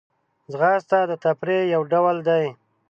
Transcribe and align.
ځغاسته 0.51 0.99
د 1.09 1.11
تفریح 1.25 1.61
یو 1.73 1.81
ډول 1.91 2.17
دی 2.27 2.45